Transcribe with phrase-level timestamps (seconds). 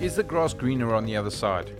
[0.00, 1.70] Is the grass greener on the other side?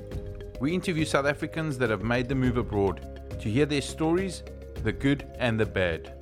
[0.61, 4.43] We interview South Africans that have made the move abroad to hear their stories,
[4.83, 6.15] the good and the bad.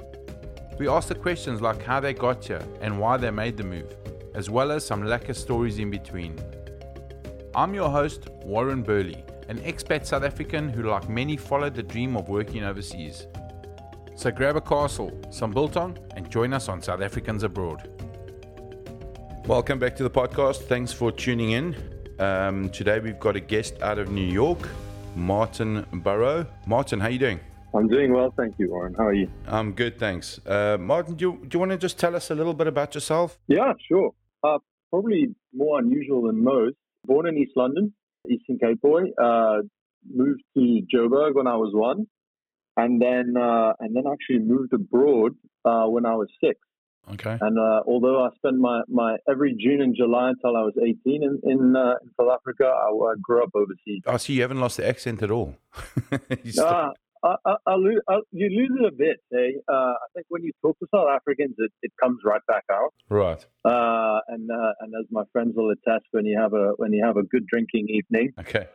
[0.79, 3.95] We ask the questions like how they got here and why they made the move,
[4.35, 6.36] as well as some lekker stories in between.
[7.54, 12.16] I'm your host, Warren Burley, an expat South African who, like many, followed the dream
[12.16, 13.27] of working overseas.
[14.16, 18.02] So grab a castle, some biltong, and join us on South Africans Abroad.
[19.46, 20.68] Welcome back to the podcast.
[20.68, 21.74] Thanks for tuning in.
[22.20, 24.69] Um, today we've got a guest out of New York,
[25.16, 26.46] Martin Barrow.
[26.66, 27.41] Martin, how you doing?
[27.74, 28.95] I'm doing well, thank you, Warren.
[28.97, 29.28] How are you?
[29.48, 30.38] I'm good, thanks.
[30.47, 32.95] Uh, Martin, do you, do you want to just tell us a little bit about
[32.95, 33.36] yourself?
[33.48, 34.12] Yeah, sure.
[34.45, 34.59] Uh,
[34.91, 36.77] probably more unusual than most.
[37.05, 37.92] Born in East London,
[38.30, 39.02] Eastern Cape boy.
[39.20, 39.62] Uh,
[40.09, 42.06] moved to Joburg when I was one,
[42.77, 45.33] and then uh, and then actually moved abroad
[45.64, 46.61] uh, when I was six.
[47.11, 47.37] Okay.
[47.41, 51.23] And uh, although I spent my, my every June and July until I was 18
[51.23, 54.03] in in, uh, in South Africa, I, I, grew up overseas.
[54.06, 55.56] I see you haven't lost the accent at all.
[56.12, 56.91] uh,
[57.25, 58.00] I, I, I lose,
[58.33, 59.20] you lose it a bit.
[59.33, 59.58] Eh?
[59.69, 62.92] Uh, I think when you talk to South Africans, it, it comes right back out.
[63.08, 63.45] Right.
[63.64, 67.05] Uh, and uh, and as my friends will attest, when you have a when you
[67.05, 68.69] have a good drinking evening, okay,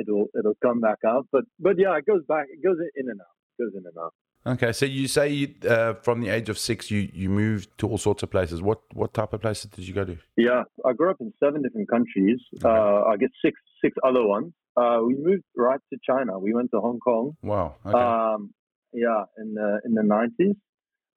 [0.00, 1.26] it'll it'll come back out.
[1.32, 2.46] But but yeah, it goes back.
[2.50, 3.36] It goes in and out.
[3.58, 4.14] It goes in and out.
[4.46, 7.88] Okay, so you say you, uh, from the age of six, you, you moved to
[7.88, 8.60] all sorts of places.
[8.60, 10.18] What what type of places did you go to?
[10.36, 12.40] Yeah, I grew up in seven different countries.
[12.56, 12.68] Okay.
[12.68, 14.52] Uh, I guess six six other ones.
[14.76, 16.38] Uh, we moved right to China.
[16.38, 17.32] We went to Hong Kong.
[17.42, 17.76] Wow.
[17.86, 17.98] Okay.
[17.98, 18.52] Um,
[18.92, 20.56] yeah, in the in the nineties,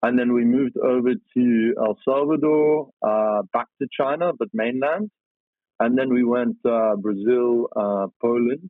[0.03, 5.11] and then we moved over to El Salvador, uh, back to China, but mainland,
[5.81, 8.70] and then we went uh, Brazil, uh, Poland,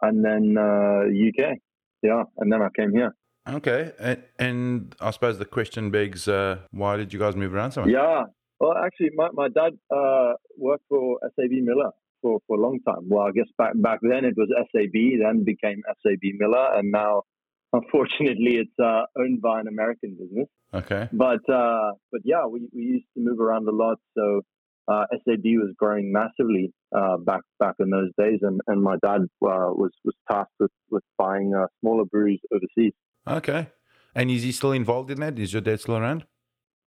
[0.00, 1.58] and then UK.
[2.02, 3.16] Yeah, and then I came here.
[3.48, 7.72] Okay, and, and, I suppose the question begs, uh, why did you guys move around
[7.72, 7.90] so much?
[7.90, 8.24] Yeah,
[8.60, 13.08] well, actually, my, my dad uh, worked for SAB Miller for, for a long time.
[13.08, 17.22] Well, I guess back back then it was SAB, then became SAB Miller, and now,
[17.72, 20.48] unfortunately, it's uh, owned by an American business.
[20.74, 24.42] Okay, but uh, but yeah, we, we used to move around a lot, so
[24.86, 29.22] uh, SAB was growing massively uh, back back in those days, and, and my dad
[29.22, 32.92] uh, was was tasked with with buying uh, smaller breweries overseas.
[33.28, 33.68] Okay.
[34.14, 35.38] And is he still involved in that?
[35.38, 36.24] Is your dad still around?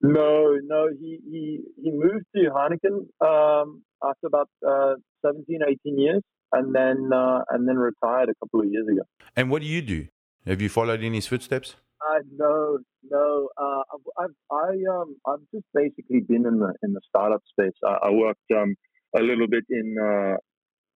[0.01, 0.89] No, no.
[0.99, 4.95] He he, he moved to Heineken um, after about uh,
[5.25, 9.03] 17, 18 years, and then uh, and then retired a couple of years ago.
[9.35, 10.07] And what do you do?
[10.45, 11.75] Have you followed in his footsteps?
[12.01, 12.79] Uh, no,
[13.09, 13.49] no.
[13.57, 13.83] Uh,
[14.19, 17.77] I've, I um I've just basically been in the in the startup space.
[17.85, 18.75] I, I worked um,
[19.15, 20.35] a little bit in uh,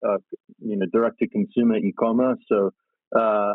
[0.08, 0.18] uh
[0.60, 2.40] you know direct to consumer e-commerce.
[2.48, 2.72] So
[3.16, 3.54] uh,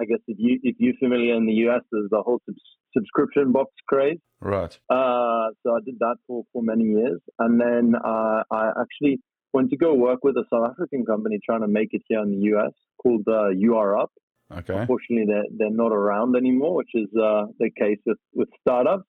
[0.00, 2.54] I, guess if you if you're familiar in the US, there's the whole sub-
[2.96, 4.18] subscription box craze.
[4.40, 4.78] Right.
[4.88, 9.20] Uh, so I did that for, for many years, and then uh, I actually
[9.52, 12.30] went to go work with a South African company trying to make it here in
[12.30, 14.08] the US called uh, URUp.
[14.50, 14.74] Okay.
[14.76, 19.04] Unfortunately, they're they're not around anymore, which is uh, the case with with startups.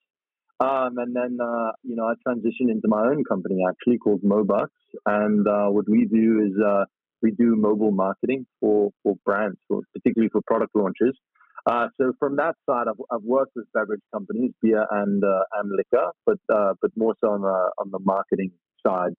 [0.59, 4.67] Um, and then, uh, you know, I transitioned into my own company actually called Mobucks.
[5.05, 6.85] And uh, what we do is uh,
[7.23, 11.17] we do mobile marketing for, for brands, for, particularly for product launches.
[11.65, 15.71] Uh, so from that side, I've, I've, worked with beverage companies, beer and uh, and
[15.71, 18.51] liquor, but uh, but more so on the on the marketing
[18.85, 19.13] side,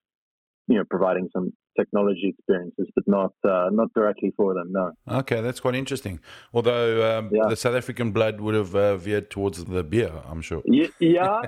[0.67, 4.73] you know, providing some technology experiences, but not uh, not directly for them.
[4.73, 4.93] No.
[5.09, 6.21] Okay, that's quite interesting.
[6.53, 7.49] Although um, yeah.
[7.49, 10.63] the South African blood would have uh, veered towards the beer, I'm sure.
[10.65, 11.43] Yeah, yeah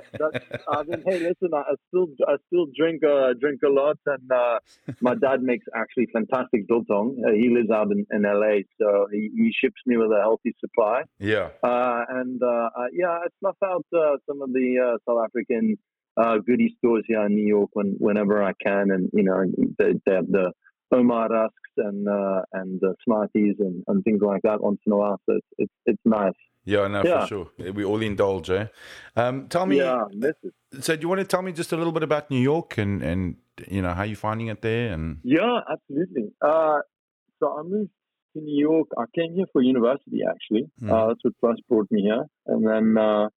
[0.69, 4.59] I mean, hey, listen, I still I still drink uh, drink a lot, and uh,
[5.01, 7.17] my dad makes actually fantastic biltong.
[7.27, 10.55] Uh, he lives out in, in LA, so he, he, ships me with a healthy
[10.61, 11.03] supply.
[11.19, 11.49] Yeah.
[11.63, 12.41] Uh, and
[12.93, 13.87] yeah, I snuff out
[14.29, 15.79] some of the South African
[16.17, 19.45] uh, goodie stores here in New York when, whenever I can, and you know
[19.79, 20.53] they, they have the
[20.93, 24.97] Ouma rusks and uh, and the Smarties and, and things like that once in a
[24.97, 25.21] while.
[25.27, 26.33] So it's it's, it's nice.
[26.65, 27.21] Yeah, no, yeah.
[27.21, 27.73] for sure.
[27.73, 28.67] We all indulge, eh?
[29.15, 30.03] Um, tell me, yeah,
[30.81, 33.03] so do you want to tell me just a little bit about New York and
[33.03, 33.37] and
[33.69, 34.93] you know how you finding it there?
[34.93, 36.33] And yeah, absolutely.
[36.41, 36.79] Uh,
[37.39, 37.91] so I moved
[38.35, 38.89] to New York.
[38.99, 40.69] I came here for university actually.
[40.81, 40.91] Hmm.
[40.91, 43.29] Uh, that's what first brought me here, and then uh,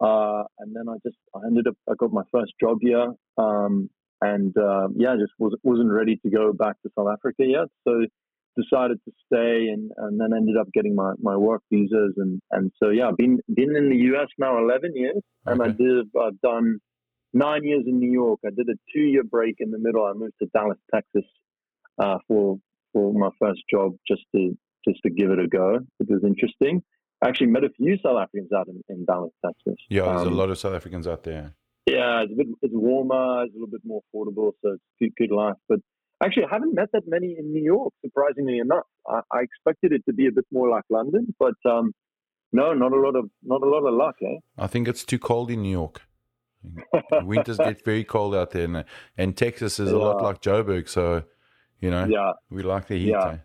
[0.00, 3.88] uh, and then I just I ended up I got my first job here, um,
[4.20, 7.68] and uh, yeah, just was, wasn't ready to go back to South Africa yet.
[7.86, 8.04] So
[8.56, 12.72] decided to stay, and, and then ended up getting my, my work visas, and, and
[12.82, 16.78] so yeah, been been in the US now eleven years, and I did I've done
[17.32, 18.40] nine years in New York.
[18.44, 20.04] I did a two year break in the middle.
[20.04, 21.28] I moved to Dallas, Texas,
[21.98, 22.56] uh, for
[22.92, 24.56] for my first job, just to
[24.88, 25.78] just to give it a go.
[26.00, 26.82] It was interesting.
[27.24, 29.76] Actually met a few South Africans out in, in Dallas, Texas.
[29.88, 31.54] Yeah, there's um, a lot of South Africans out there.
[31.86, 35.12] Yeah, it's a bit it's warmer, it's a little bit more affordable, so it's good,
[35.16, 35.54] good life.
[35.68, 35.78] But
[36.22, 37.94] actually, I haven't met that many in New York.
[38.04, 41.92] Surprisingly enough, I, I expected it to be a bit more like London, but um,
[42.52, 44.38] no, not a lot of not a lot of luck, eh?
[44.58, 46.02] I think it's too cold in New York.
[47.22, 48.84] Winters get very cold out there, and,
[49.16, 49.96] and Texas is yeah.
[49.96, 51.22] a lot like Joburg, so
[51.80, 53.10] you know, yeah, we like the heat.
[53.10, 53.28] Yeah.
[53.28, 53.36] Eh?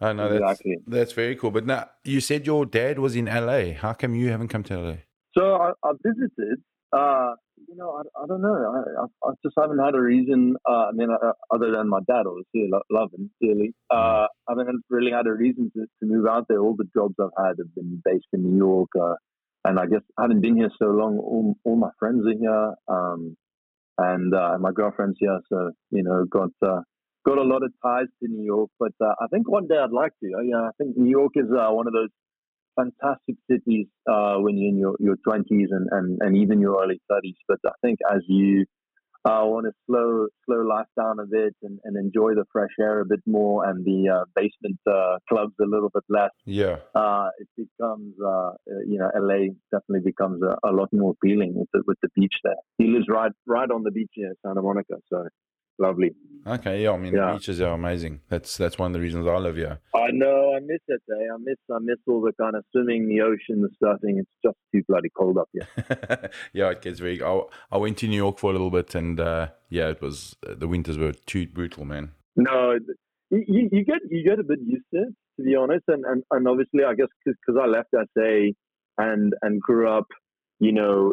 [0.00, 0.76] Oh no, exactly.
[0.86, 1.50] that's that's very cool.
[1.50, 3.72] But now you said your dad was in LA.
[3.74, 4.94] How come you haven't come to LA?
[5.36, 6.62] So I, I visited.
[6.92, 7.34] Uh,
[7.68, 8.54] you know, I, I don't know.
[8.98, 10.56] I, I, just haven't had a reason.
[10.68, 13.74] Uh, I mean, uh, other than my dad, obviously, lo- love him dearly.
[13.90, 14.26] Uh, mm.
[14.48, 16.58] I haven't really had a reason to, to move out there.
[16.58, 19.14] All the jobs I've had have been based in New York, uh,
[19.64, 21.18] and I guess I haven't been here so long.
[21.18, 23.36] All, all my friends are here, um,
[23.98, 25.40] and uh, my girlfriend's here.
[25.48, 26.80] So you know, got uh,
[27.26, 28.70] got a lot of ties to New York.
[28.78, 30.30] But uh, I think one day I'd like to.
[30.38, 32.10] Uh, yeah, I think New York is uh, one of those
[32.76, 37.00] fantastic cities uh, when you're in your, your 20s and, and, and even your early
[37.10, 37.36] 30s.
[37.48, 38.64] But I think as you
[39.24, 43.00] uh, want to slow slow life down a bit and, and enjoy the fresh air
[43.00, 46.30] a bit more and the uh, basement uh, clubs a little bit less.
[46.46, 48.52] Yeah, uh, it becomes uh,
[48.86, 52.34] you know LA definitely becomes a, a, lot more appealing with the, with the beach
[52.44, 52.54] there.
[52.78, 55.28] He lives right right on the beach in Santa Monica, so
[55.80, 56.12] lovely.
[56.46, 56.92] Okay, yeah.
[56.92, 57.32] I mean, yeah.
[57.32, 58.20] the beaches are amazing.
[58.28, 59.78] That's that's one of the reasons I live here.
[59.94, 60.54] I know.
[60.56, 61.02] I miss it.
[61.10, 61.34] Eh?
[61.34, 64.18] I miss I miss all the kind of swimming, the ocean, the surfing.
[64.18, 66.30] It's just too bloody cold up here.
[66.52, 67.22] yeah, it gets very.
[67.22, 70.36] I, I went to New York for a little bit, and uh, yeah, it was
[70.42, 72.12] the winters were too brutal, man.
[72.36, 72.78] No,
[73.30, 76.22] you, you get you get a bit used to it, to be honest, and and,
[76.30, 78.52] and obviously, I guess because I left SA
[78.98, 80.06] and and grew up,
[80.58, 81.12] you know,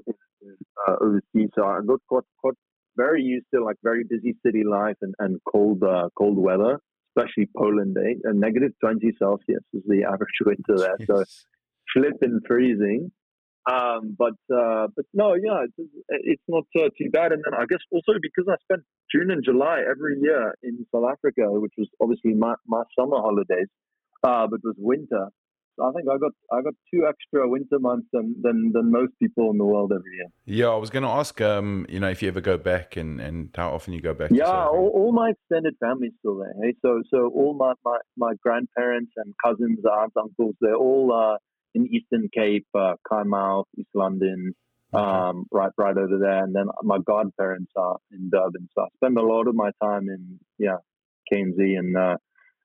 [0.87, 2.55] uh, overseas, so I got quite, quite
[2.97, 6.79] very used to like very busy city life and, and cold uh, cold weather,
[7.15, 7.95] especially Poland.
[7.97, 8.15] Eh?
[8.23, 10.97] And negative 20 Celsius is the average winter there.
[11.05, 11.23] So
[11.93, 13.11] flipping freezing.
[13.69, 17.33] Um, but uh, but no, yeah, it's, it's not uh, too bad.
[17.33, 18.83] And then I guess also because I spent
[19.13, 23.67] June and July every year in South Africa, which was obviously my, my summer holidays,
[24.23, 25.27] uh, but was winter.
[25.79, 29.51] I think I got I got two extra winter months than than, than most people
[29.51, 30.27] in the world every year.
[30.45, 33.21] Yeah, I was going to ask, um, you know, if you ever go back and,
[33.21, 34.31] and how often you go back.
[34.31, 36.53] Yeah, all, all, my extended family's still there.
[36.61, 36.73] Hey?
[36.81, 41.37] So so all my, my, my grandparents and cousins, aunts, uncles, they're all uh,
[41.75, 44.55] in Eastern Cape, uh, Kei Mouth, East London,
[44.93, 45.03] okay.
[45.03, 46.43] um, right right over there.
[46.43, 48.69] And then my godparents are in Durban.
[48.75, 50.77] So I spend a lot of my time in yeah,
[51.31, 52.17] KZN and uh,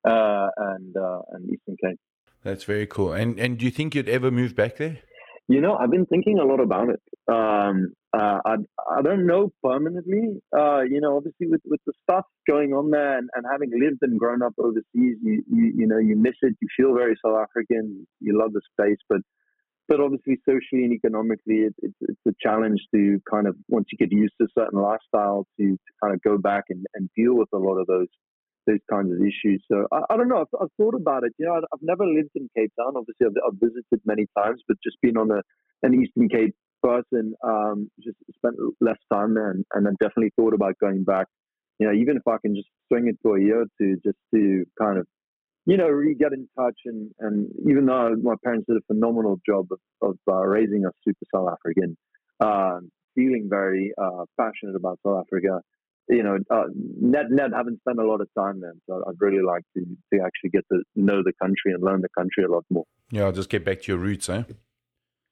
[0.05, 1.99] uh, and uh, and Eastern Cape.
[2.43, 3.13] That's very cool.
[3.13, 4.99] And and do you think you'd ever move back there?
[5.47, 7.01] You know, I've been thinking a lot about it.
[7.27, 8.55] Um, uh, I
[8.97, 10.41] I don't know permanently.
[10.55, 13.99] Uh, you know, obviously with, with the stuff going on there and, and having lived
[14.01, 14.83] and grown up overseas,
[15.21, 16.55] you, you you know you miss it.
[16.61, 18.05] You feel very South African.
[18.19, 19.21] You love the space, but
[19.87, 23.97] but obviously socially and economically, it, it, it's a challenge to kind of once you
[23.97, 27.35] get used to a certain lifestyle to, to kind of go back and, and deal
[27.35, 28.07] with a lot of those
[28.67, 29.63] those kinds of issues.
[29.71, 30.41] So I, I don't know.
[30.41, 31.33] I've, I've, thought about it.
[31.37, 32.93] You know, I've never lived in Cape Town.
[32.95, 35.41] Obviously, I've, I've visited many times, but just being on a,
[35.83, 40.53] an Eastern Cape person, um, just spent less time there, and, and I definitely thought
[40.53, 41.27] about going back.
[41.79, 44.17] You know, even if I can just swing it for a year or two, just
[44.33, 45.07] to kind of,
[45.65, 46.79] you know, re get in touch.
[46.85, 50.93] And, and even though my parents did a phenomenal job of, of uh, raising us
[51.03, 51.97] super South African,
[52.39, 52.79] uh,
[53.15, 55.61] feeling very uh, passionate about South Africa
[56.09, 56.65] you know, uh,
[56.99, 60.23] net net haven't spent a lot of time there, so I'd really like to to
[60.23, 62.85] actually get to know the country and learn the country a lot more.
[63.11, 64.43] Yeah, I'll just get back to your roots, eh?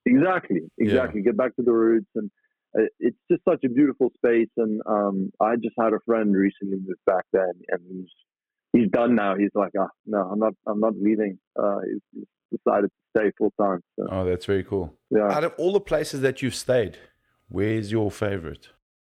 [0.06, 1.22] Exactly, exactly.
[1.22, 1.26] Yeah.
[1.26, 2.32] Get back to the roots, and
[2.78, 4.50] uh, it's just such a beautiful space.
[4.58, 8.10] And um, I just had a friend recently move back there, and, and he's
[8.74, 9.36] he's done now.
[9.36, 11.38] He's like, ah, oh, no, I'm not, I'm not leaving.
[11.62, 12.02] Uh, he's,
[12.50, 13.82] he's decided to stay full time.
[14.00, 14.08] So.
[14.10, 14.94] Oh, that's very cool.
[15.10, 15.32] Yeah.
[15.32, 16.98] Out of all the places that you've stayed,
[17.50, 18.70] where's your favorite?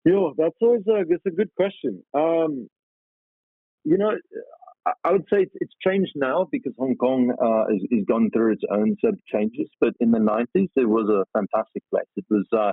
[0.05, 2.03] Yeah, that's always a, it's a good question.
[2.13, 2.69] Um,
[3.85, 4.13] you know,
[5.03, 8.63] I would say it's, changed now because Hong Kong uh, is, is gone through its
[8.71, 9.69] own set of changes.
[9.81, 12.05] But in the 90s, it was a fantastic place.
[12.17, 12.73] It was uh,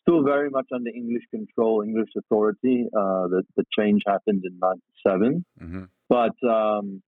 [0.00, 2.86] still very much under English control, English authority.
[2.96, 5.44] Uh, the, the change happened in 97.
[5.62, 5.84] Mm-hmm.
[6.08, 7.02] But um,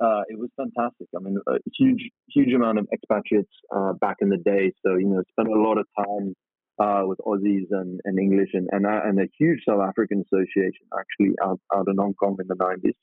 [0.00, 1.08] uh, it was fantastic.
[1.16, 4.72] I mean, a huge, huge amount of expatriates uh, back in the day.
[4.84, 6.34] So, you know, spent a lot of time
[6.78, 10.86] uh, with Aussies and, and English and, and, uh, and, a huge South African association
[10.98, 12.94] actually out, out in Hong Kong in the 90s.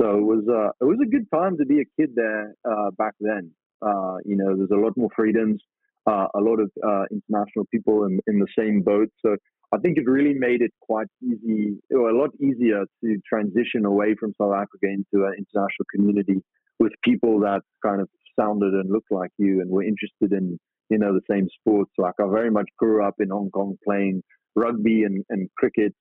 [0.00, 2.90] So it was, uh, it was a good time to be a kid there uh,
[2.96, 3.50] back then.
[3.82, 5.60] Uh, you know, there's a lot more freedoms,
[6.06, 6.70] uh, a lot of
[7.10, 9.08] international people in, in the same boat.
[9.24, 9.36] So
[9.72, 14.14] I think it really made it quite easy, or a lot easier to transition away
[14.18, 16.42] from South Africa into an international community
[16.78, 20.58] with people that kind of sounded and looked like you and were interested in
[20.90, 21.92] you know, the same sports.
[21.98, 24.22] Like I very much grew up in Hong Kong playing
[24.56, 25.94] rugby and, and cricket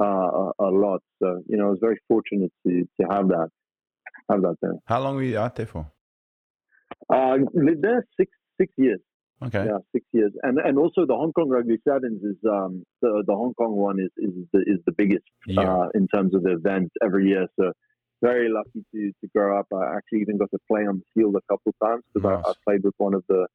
[0.00, 1.00] uh, a, a, lot.
[1.22, 3.48] So you know, I was very fortunate to to have that
[4.30, 4.74] have that there.
[4.86, 5.90] How long were you out there for?
[7.12, 9.00] Uh, lived there six six years.
[9.42, 9.66] Okay.
[9.66, 13.34] Yeah, six years, and and also the Hong Kong Rugby Sevens is um the the
[13.34, 15.60] Hong Kong one is is the is the biggest yeah.
[15.60, 17.46] uh, in terms of the events every year.
[17.58, 17.72] So
[18.22, 19.66] very lucky to to grow up.
[19.72, 22.44] I actually even got to play on the field a couple of times because nice.
[22.46, 23.46] I, I, played with one of the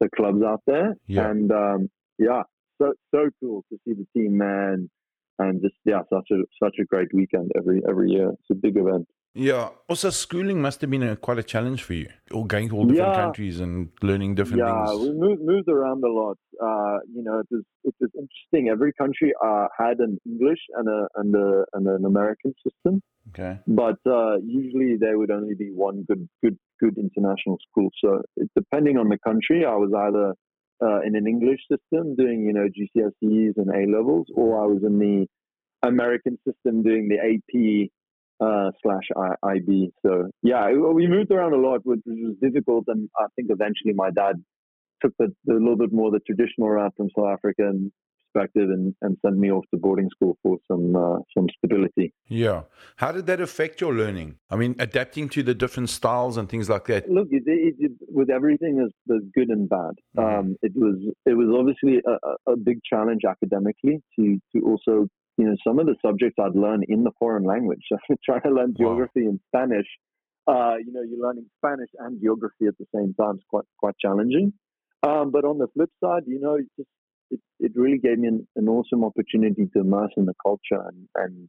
[0.00, 1.30] the clubs out there, yeah.
[1.30, 2.42] and um, yeah,
[2.80, 4.90] so so cool to see the team man,
[5.38, 8.30] and just yeah, such a such a great weekend every every year.
[8.30, 9.06] It's a big event.
[9.34, 9.68] Yeah.
[9.88, 12.84] Also, schooling must have been a, quite a challenge for you, or going to all
[12.84, 13.22] different yeah.
[13.22, 15.00] countries and learning different yeah, things.
[15.00, 16.36] Yeah, we moved, moved around a lot.
[16.60, 18.70] Uh, you know, it was it was interesting.
[18.70, 23.00] Every country uh, had an English and a and a and an American system.
[23.28, 23.60] Okay.
[23.68, 27.90] But uh, usually there would only be one good good good international school.
[28.04, 30.34] So it, depending on the country, I was either
[30.82, 34.82] uh, in an English system doing you know GCSEs and A levels, or I was
[34.82, 35.26] in the
[35.82, 37.90] American system doing the AP
[38.40, 39.04] uh, slash
[39.42, 39.92] IB.
[40.04, 44.10] So yeah, we moved around a lot, which was difficult, and I think eventually my
[44.10, 44.36] dad
[45.02, 47.90] took the, the little bit more the traditional route from South Africa and
[48.32, 52.12] perspective and, and sent me off to boarding school for some uh, some stability.
[52.28, 52.62] Yeah.
[52.96, 54.36] How did that affect your learning?
[54.50, 57.10] I mean, adapting to the different styles and things like that.
[57.10, 59.94] Look, it, it, it, with everything, there's, there's good and bad.
[60.16, 60.20] Mm-hmm.
[60.20, 65.46] Um, it was it was obviously a, a, big challenge academically to to also you
[65.46, 67.82] know, some of the subjects I'd learn in the foreign language.
[68.24, 69.30] trying to learn geography wow.
[69.30, 69.86] in Spanish,
[70.46, 73.94] uh, you know, you're learning Spanish and geography at the same time is quite quite
[73.98, 74.52] challenging.
[75.02, 76.88] Um, but on the flip side, you know, it just
[77.30, 81.08] it, it really gave me an, an awesome opportunity to immerse in the culture and,
[81.14, 81.48] and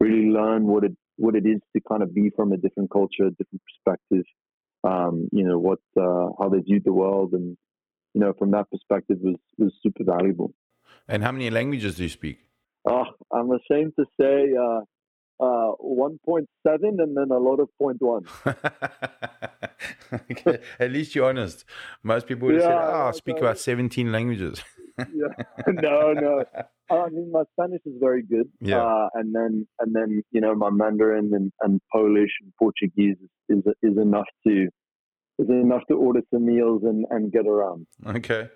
[0.00, 3.30] really learn what it what it is to kind of be from a different culture,
[3.30, 4.24] different perspective.
[4.82, 7.56] Um, you know what uh, how they viewed the world, and
[8.12, 10.52] you know from that perspective was was super valuable.
[11.08, 12.38] And how many languages do you speak?
[12.88, 14.80] Uh, I'm ashamed to say uh,
[15.40, 18.24] uh, 1.7 and then a lot of point one.
[20.30, 20.58] okay.
[20.78, 21.64] At least you're honest.
[22.02, 24.62] Most people would yeah, say, oh, I speak about 17 languages.
[24.98, 25.44] yeah.
[25.66, 26.44] No, no.
[26.90, 28.48] I mean, my Spanish is very good.
[28.60, 28.84] Yeah.
[28.84, 33.16] Uh, and then, and then, you know, my Mandarin and, and Polish and Portuguese
[33.48, 34.68] is, is, is enough to,
[35.38, 37.86] is enough to order some meals and, and get around.
[38.06, 38.48] Okay.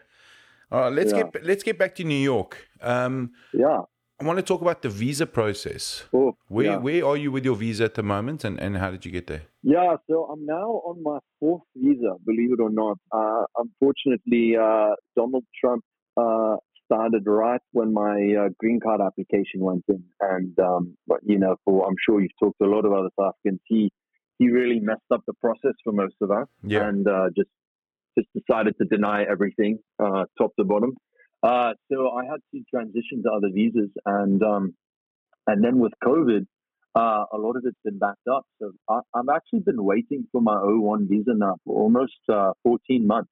[0.71, 1.23] All right, let's yeah.
[1.33, 2.69] get let's get back to New York.
[2.83, 3.81] Um, yeah.
[4.21, 6.05] I want to talk about the visa process.
[6.13, 6.77] Oh, where yeah.
[6.77, 9.29] where are you with your visa at the moment, and, and how did you get
[9.29, 9.43] there?
[9.63, 12.99] Yeah, so I'm now on my fourth visa, believe it or not.
[13.13, 15.85] Uh, unfortunately, uh, Donald Trump
[16.17, 16.57] uh,
[16.87, 21.55] started right when my uh, green card application went in, and um, but you know,
[21.65, 23.61] for I'm sure you've talked to a lot of other South Africans.
[23.67, 23.93] He
[24.39, 26.89] he really messed up the process for most of us, yeah.
[26.89, 27.51] and uh, just
[28.19, 30.97] just decided to deny everything, uh, top to bottom.
[31.43, 34.75] Uh, so I had to transition to other visas, and um,
[35.47, 36.47] and then with COVID,
[36.95, 38.45] uh, a lot of it's been backed up.
[38.61, 43.07] So I, have actually been waiting for my O1 visa now for almost uh, 14
[43.07, 43.31] months,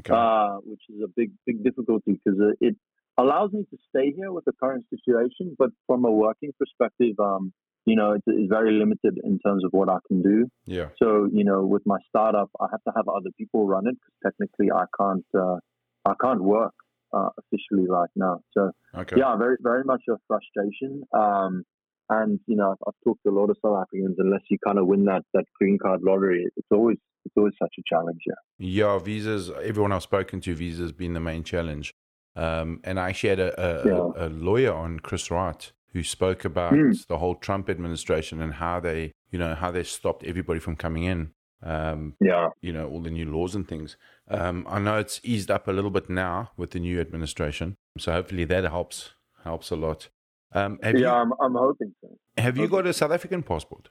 [0.00, 0.12] okay.
[0.12, 2.76] Uh, which is a big big difficulty because it
[3.16, 7.52] allows me to stay here with the current situation, but from a working perspective, um,
[7.86, 10.48] you know, it's, it's, very limited in terms of what I can do.
[10.64, 10.88] Yeah.
[11.00, 14.32] So you know, with my startup, I have to have other people run it because
[14.32, 15.58] technically I can't uh,
[16.04, 16.74] I can't work
[17.12, 18.40] uh, officially right now.
[18.52, 19.16] So okay.
[19.18, 21.02] yeah, very very much a frustration.
[21.12, 21.64] Um,
[22.08, 24.16] and you know, I've, I've, talked to a lot of South Africans.
[24.18, 27.74] Unless you kind of win that that green card lottery, it's always it's always such
[27.78, 28.20] a challenge.
[28.26, 28.34] Yeah.
[28.58, 29.50] Yeah, visas.
[29.62, 31.92] Everyone I've spoken to, visas been the main challenge.
[32.36, 34.26] Um, and I actually had a, a, yeah.
[34.26, 37.06] a, lawyer on Chris Wright who spoke about mm.
[37.06, 41.04] the whole Trump administration and how they, you know, how they stopped everybody from coming
[41.04, 41.30] in.
[41.62, 42.48] Um, yeah.
[42.60, 43.96] You know, all the new laws and things.
[44.28, 48.12] Um, I know it's eased up a little bit now with the new administration, so
[48.12, 49.12] hopefully that helps
[49.44, 50.08] helps a lot.
[50.52, 52.08] Um, yeah, you, I'm, I'm hoping so.
[52.36, 53.88] Have you got a South African passport?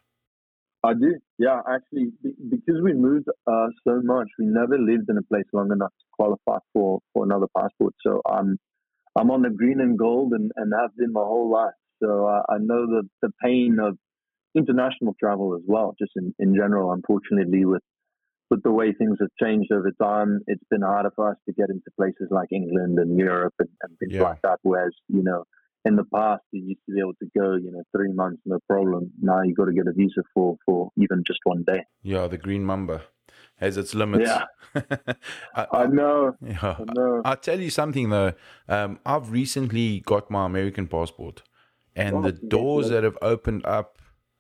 [0.84, 1.16] I do.
[1.40, 2.12] Yeah, actually,
[2.50, 6.06] because we moved uh, so much, we never lived in a place long enough to
[6.14, 7.94] qualify for, for another passport.
[8.06, 8.58] So I'm
[9.16, 11.74] I'm on the green and gold, and, and have been my whole life.
[12.04, 13.98] So uh, I know the the pain of
[14.56, 16.92] international travel as well, just in, in general.
[16.92, 17.82] Unfortunately, with
[18.50, 21.70] with the way things have changed over time, it's been harder for us to get
[21.70, 24.24] into places like England and Europe and, and things yeah.
[24.24, 24.60] like that.
[24.62, 25.46] Whereas, you know,
[25.84, 28.60] in the past, you used to be able to go, you know, three months, no
[28.68, 29.12] problem.
[29.22, 31.86] Now you got to get a visa for, for even just one day.
[32.04, 33.04] Yeah, the green mamba
[33.58, 34.30] has its limits.
[34.30, 34.46] Yeah,
[35.56, 36.36] I, I, know.
[36.42, 37.22] Yeah, I know.
[37.24, 38.34] I'll tell you something though.
[38.68, 41.44] Um, I've recently got my American passport,
[41.96, 44.00] and oh, the doors that have opened up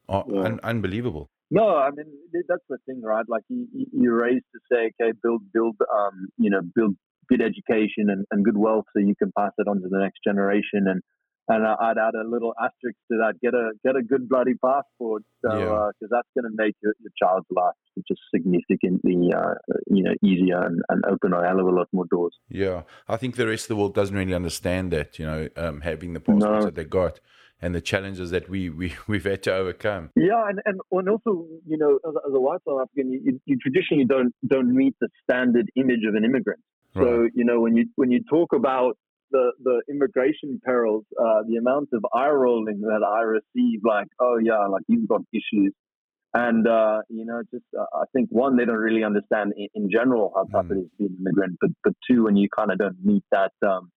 [0.09, 0.41] are yeah.
[0.41, 1.29] un- unbelievable.
[1.51, 2.05] No, I mean
[2.47, 3.25] that's the thing, right?
[3.27, 6.95] Like you, you're raised to say, okay, build, build, um, you know, build
[7.29, 10.19] good education and, and good wealth so you can pass it on to the next
[10.25, 10.87] generation.
[10.87, 11.01] And
[11.47, 15.23] and I'd add a little asterisk to that: get a get a good bloody passport,
[15.43, 15.59] so because
[16.01, 16.07] yeah.
[16.07, 17.75] uh, that's going to make your, your child's life
[18.07, 19.53] just significantly, uh,
[19.87, 22.35] you know, easier and, and open a hell of a lot more doors.
[22.49, 25.19] Yeah, I think the rest of the world doesn't really understand that.
[25.19, 26.65] You know, um, having the passports no.
[26.65, 27.19] that they got
[27.61, 30.11] and the challenges that we, we we've had to overcome.
[30.15, 33.57] Yeah, and and, and also you know as, as a white South African, you, you,
[33.61, 36.59] traditionally don't don't meet the standard image of an immigrant.
[36.93, 37.03] Right.
[37.03, 38.97] So you know when you when you talk about
[39.31, 44.37] the, the immigration perils, uh, the amount of eye rolling that I receive, like, oh
[44.41, 45.73] yeah, like you've got issues.
[46.33, 49.89] And, uh, you know, just, uh, I think one, they don't really understand in, in
[49.89, 50.77] general how tough mm.
[50.77, 53.23] it is to be an immigrant, but, but two, when you kind of don't meet
[53.31, 53.89] that, um,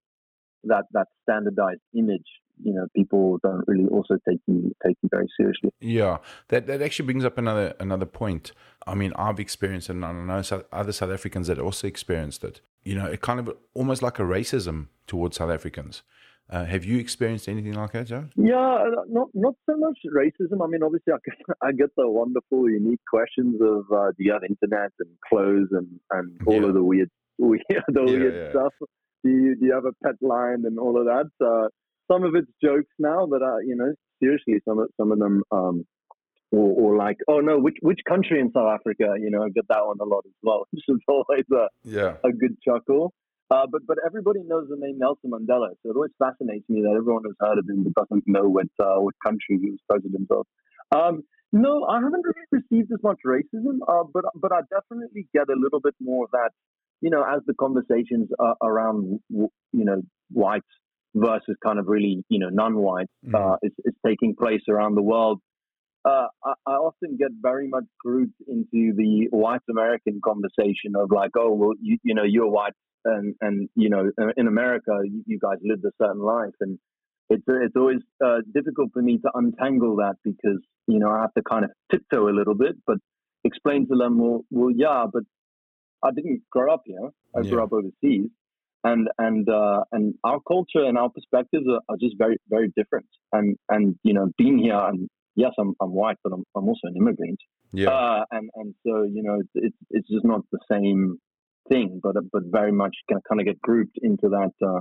[0.65, 2.27] that, that standardized image,
[2.63, 5.71] you know, people don't really also take you, take you very seriously.
[5.81, 6.19] Yeah.
[6.49, 8.53] That, that actually brings up another, another point.
[8.87, 12.61] I mean, I've experienced it and I know other South Africans that also experienced it
[12.89, 16.03] you know, it kind of almost like a racism towards South Africans.
[16.51, 18.25] Uh, have you experienced anything like that, Joe?
[18.35, 20.65] Yeah, not not so much racism.
[20.65, 24.33] I mean, obviously, I get, I get the wonderful, unique questions of uh, do you
[24.33, 26.69] have internet and clothes and, and all yeah.
[26.69, 28.51] of the weird, weird the yeah, weird yeah.
[28.51, 28.73] stuff.
[29.23, 31.29] Do you do you have a pet line and all of that?
[31.45, 31.69] Uh,
[32.11, 35.43] some of it's jokes now, but uh, you know, seriously, some of some of them
[35.51, 35.85] um,
[36.51, 39.15] or, or like, oh no, which which country in South Africa?
[39.19, 42.17] You know, I get that one a lot as well, which is always a yeah.
[42.25, 43.13] a good chuckle.
[43.51, 46.95] Uh, but but everybody knows the name Nelson Mandela, so it always fascinates me that
[46.99, 50.29] everyone has heard of him but doesn't know what uh, what country he was president
[50.31, 50.47] of.
[50.95, 55.49] Um, no, I haven't really received as much racism, uh, but but I definitely get
[55.49, 56.51] a little bit more of that.
[57.01, 58.29] You know, as the conversations
[58.63, 60.67] around you know whites
[61.21, 63.35] versus kind of really you know non-white mm.
[63.35, 65.41] Uh, is, is taking place around the world
[66.05, 71.33] uh, I, I, often get very much grouped into the white American conversation of like,
[71.37, 72.73] oh, well, you, you know, you're white,
[73.05, 76.79] and and you know, in America, you, you guys lived a certain life, and
[77.29, 81.35] it's it's always uh, difficult for me to untangle that because you know I have
[81.35, 82.99] to kind of tiptoe a little bit, but
[83.45, 85.25] explain to them, well, well, yeah, but
[86.03, 87.11] I didn't grow up here.
[87.37, 87.51] I yeah.
[87.51, 88.31] grew up overseas,
[88.85, 93.07] and and uh, and our culture and our perspectives are, are, just very very different.
[93.33, 96.81] And and you know, being here and yes, I'm, I'm white, but I'm, I'm also
[96.85, 97.39] an immigrant.
[97.73, 97.91] Yeah.
[97.91, 101.19] Uh, and, and so, you know, it's, it's just not the same
[101.69, 104.81] thing, but, but very much kind of kind of get grouped into that, uh,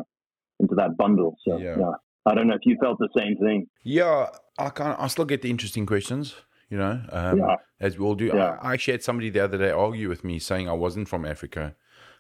[0.60, 1.36] into that bundle.
[1.48, 1.76] So, yeah.
[1.78, 1.92] yeah.
[2.26, 3.68] I don't know if you felt the same thing.
[3.84, 6.36] Yeah, I kind I still get the interesting questions,
[6.70, 7.56] you know, um, yeah.
[7.80, 8.32] as we all do.
[8.34, 8.58] Yeah.
[8.62, 11.24] I, I actually had somebody the other day argue with me saying I wasn't from
[11.24, 11.76] Africa.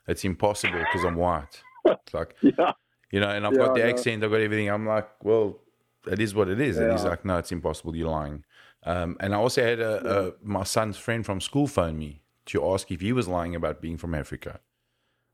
[0.07, 1.61] It's impossible because I'm white.
[1.85, 2.71] It's like, yeah.
[3.11, 4.69] you know, and I've yeah, got the accent, I've got everything.
[4.69, 5.59] I'm like, well,
[6.09, 6.77] it is what it is.
[6.77, 6.83] Yeah.
[6.83, 7.95] And he's like, no, it's impossible.
[7.95, 8.43] You're lying.
[8.83, 12.65] Um, and I also had a, a, my son's friend from school phone me to
[12.71, 14.61] ask if he was lying about being from Africa,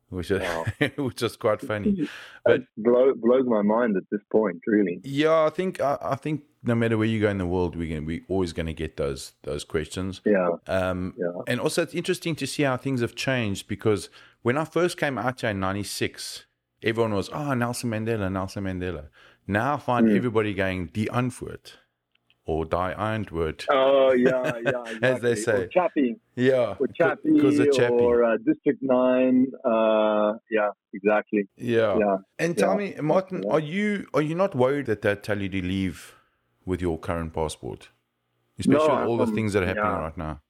[0.09, 0.65] which is, wow.
[0.97, 2.09] which is quite funny.
[2.45, 4.99] But blow, blows my mind at this point, really.
[5.03, 7.87] Yeah, I think I, I, think no matter where you go in the world, we're
[7.87, 10.19] going we always going to get those those questions.
[10.25, 10.49] Yeah.
[10.67, 11.31] Um, yeah.
[11.47, 14.09] And also, it's interesting to see how things have changed because
[14.43, 16.45] when I first came out here in '96,
[16.83, 19.07] everyone was, oh, Nelson Mandela, Nelson Mandela.
[19.47, 20.15] Now I find mm.
[20.15, 21.73] everybody going die Antwoord
[22.45, 23.65] or die Antwoord.
[23.69, 24.83] Oh, yeah, yeah.
[24.83, 25.09] Exactly.
[25.09, 25.63] As they say.
[25.63, 26.19] Or Chappie.
[26.35, 26.75] Yeah.
[26.79, 27.93] Or Chappie, Chappie.
[27.93, 29.47] or uh, District 9.
[29.63, 31.47] Uh, yeah, exactly.
[31.57, 31.97] Yeah.
[31.97, 32.17] yeah.
[32.39, 32.95] And tell yeah.
[32.95, 33.53] me, Martin, yeah.
[33.53, 36.15] are you are you not worried that they'll tell you to leave
[36.65, 37.89] with your current passport?
[38.59, 40.41] Especially no, all the things that are happening right now.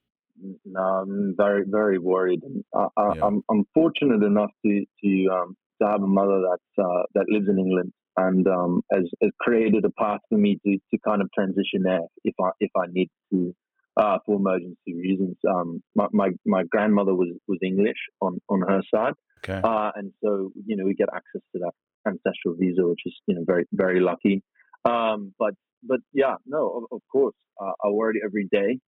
[0.66, 2.42] No, I'm very, very worried.
[2.76, 2.88] I,
[3.22, 7.48] am I'm fortunate enough to to um, to have a mother that uh, that lives
[7.50, 11.30] in England and um, has, has, created a path for me to, to kind of
[11.34, 13.56] transition there if I if I need to
[13.98, 15.38] uh, for emergency reasons.
[15.48, 19.62] Um, my, my, my grandmother was was English on on her side, okay.
[19.64, 21.74] uh, and so you know we get access to that
[22.08, 24.44] ancestral visa, which is you know very very lucky.
[24.86, 28.80] Um, but but yeah, no, of, of course, uh, I worry every day.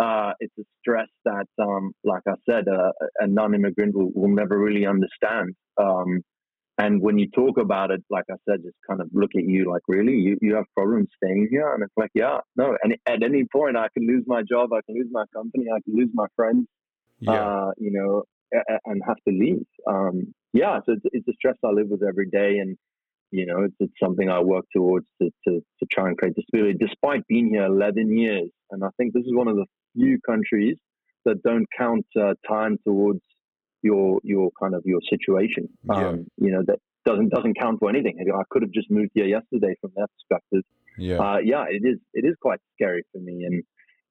[0.00, 4.58] Uh, it's a stress that, um, like I said, uh, a non-immigrant will, will never
[4.58, 5.54] really understand.
[5.76, 6.22] Um,
[6.78, 9.70] and when you talk about it, like I said, just kind of look at you
[9.70, 11.74] like, really, you, you have problems staying here?
[11.74, 12.74] And it's like, yeah, no.
[12.82, 15.80] And at any point, I can lose my job, I can lose my company, I
[15.84, 16.66] can lose my friends,
[17.18, 17.32] yeah.
[17.32, 18.22] uh, you know,
[18.86, 19.66] and have to leave.
[19.86, 22.58] Um, yeah, so it's, it's a stress I live with every day.
[22.58, 22.78] And,
[23.30, 26.78] you know, it's, it's something I work towards to, to, to try and create stability,
[26.80, 28.48] despite being here 11 years.
[28.70, 30.76] And I think this is one of the few countries
[31.24, 33.20] that don't count uh, time towards
[33.82, 35.68] your your kind of your situation.
[35.84, 36.08] Yeah.
[36.08, 38.16] Um, you know that doesn't doesn't count for anything.
[38.20, 40.62] I could have just moved here yesterday from that perspective.
[40.98, 43.62] Yeah, uh, yeah, it is it is quite scary for me, and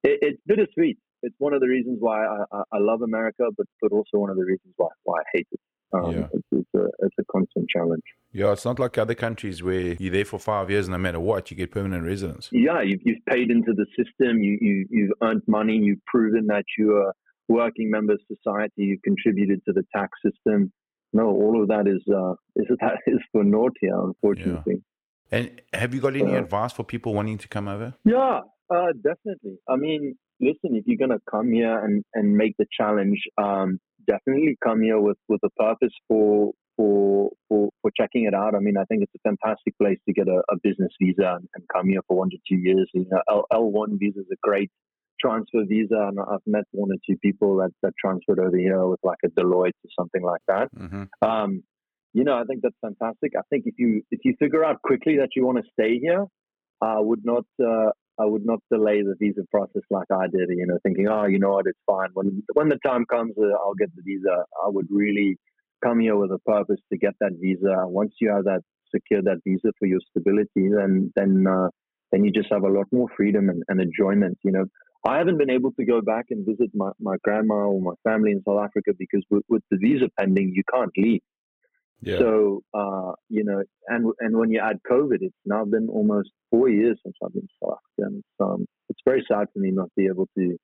[0.02, 0.98] it, it's bittersweet.
[1.22, 4.30] It's one of the reasons why I, I, I, love America, but but also one
[4.30, 5.60] of the reasons why why I hate it.
[5.92, 6.26] Um, Yeah.
[6.32, 8.04] it's, it's, a, it's a constant challenge.
[8.32, 11.50] Yeah, it's not like other countries where you're there for five years, no matter what,
[11.50, 12.48] you get permanent residence.
[12.52, 16.64] Yeah, you've, you've paid into the system, you, you, you've earned money, you've proven that
[16.78, 17.12] you're a
[17.48, 20.72] working member of society, you've contributed to the tax system.
[21.12, 24.82] No, all of that is uh, is that is for naught here, unfortunately.
[25.32, 26.38] And have you got any Yeah.
[26.38, 27.94] advice for people wanting to come over?
[28.04, 28.40] Yeah,
[28.72, 29.58] uh, definitely.
[29.68, 33.80] I mean, listen, if you're going to come here and, and make the challenge, um,
[34.06, 36.52] definitely come here with, with a purpose for
[38.00, 38.54] checking it out.
[38.54, 41.48] I mean, I think it's a fantastic place to get a, a business visa and,
[41.54, 42.88] and come here for one to two years.
[42.94, 44.70] You know, L, L1 visa is a great
[45.20, 49.00] transfer visa, and I've met one or two people that, that transferred over here with
[49.02, 50.68] like a Deloitte or something like that.
[50.76, 51.62] hmm Um,
[52.12, 53.32] you know, I think that's fantastic.
[53.38, 56.24] I think if you if you figure out quickly that you want to stay here,
[56.80, 60.48] I would not uh, I would not delay the visa process like I did.
[60.48, 62.08] You know, thinking, oh, you know what, it's fine.
[62.14, 64.44] When when the time comes, uh, I'll get the visa.
[64.64, 65.38] I would really
[65.82, 67.86] come here with a purpose to get that visa.
[67.86, 68.62] Once you have that
[68.94, 71.68] secure that visa for your stability, then then uh,
[72.12, 74.38] then you just have a lot more freedom and, and enjoyment.
[74.42, 74.64] You know,
[75.06, 78.32] I haven't been able to go back and visit my, my grandma or my family
[78.32, 81.20] in South Africa because with, with the visa pending, you can't leave.
[82.02, 82.18] Yeah.
[82.18, 86.68] So, uh, you know, and and when you add COVID, it's now been almost four
[86.68, 88.08] years since I've been to South Africa.
[88.08, 90.56] And it's, um, it's very sad for me not to be able to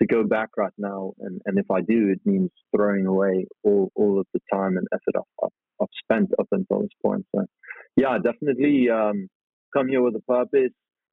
[0.00, 1.12] to go back right now.
[1.20, 4.86] And, and if I do, it means throwing away all, all of the time and
[4.92, 5.50] effort I've,
[5.80, 7.26] I've, spent up until this point.
[7.34, 7.44] So,
[7.96, 9.28] yeah, definitely um,
[9.74, 10.72] come here with a purpose.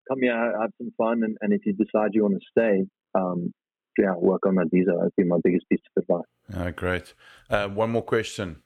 [0.09, 3.53] Come here, have some fun, and, and if you decide you want to stay, um,
[3.99, 4.91] yeah, work on that visa.
[4.97, 6.25] That'd be my biggest piece of advice.
[6.55, 7.13] Ah, great.
[7.47, 8.63] Uh, one more question.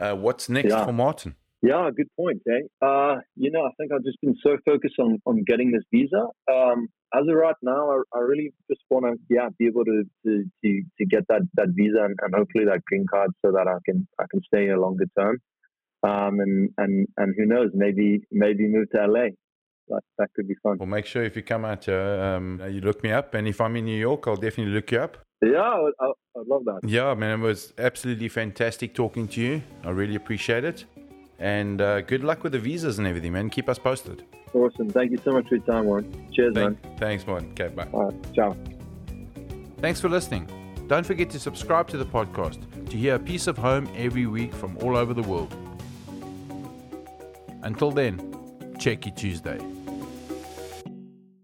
[0.00, 0.84] Uh, what's next Yeah.
[0.84, 1.36] for Martin?
[1.62, 2.62] Yeah, good point, eh?
[2.84, 6.26] Uh, you know, I think I've just been so focused on, on getting this visa.
[6.50, 10.04] Um, as of right now, I, I really just want to, yeah, be able to,
[10.24, 13.66] to, to, to get that, that visa and, and hopefully that green card so that
[13.66, 15.38] I can I can stay here longer term.
[16.02, 19.28] Um, and, and, and who knows, maybe maybe move to LA.
[19.88, 20.78] That, that could be fun.
[20.78, 23.34] Well, make sure if you come out, uh, um, you look me up.
[23.34, 25.18] And if I'm in New York, I'll definitely look you up.
[25.42, 26.06] Yeah, I, I,
[26.38, 26.80] I'd love that.
[26.84, 29.62] Yeah, man, it was absolutely fantastic talking to you.
[29.82, 30.84] I really appreciate it.
[31.40, 33.48] And uh, good luck with the visas and everything, man.
[33.48, 34.24] Keep us posted.
[34.52, 34.90] Awesome.
[34.90, 36.28] Thank you so much for your time, Warren.
[36.32, 36.78] Cheers, man.
[36.98, 37.50] Thanks, Martin.
[37.52, 37.88] Okay, bye.
[37.92, 38.56] All right, ciao.
[39.78, 40.48] Thanks for listening.
[40.86, 44.52] Don't forget to subscribe to the podcast to hear a piece of home every week
[44.52, 45.56] from all over the world.
[47.62, 49.58] Until then, check your Tuesday.